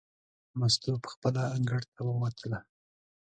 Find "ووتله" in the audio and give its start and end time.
2.07-2.59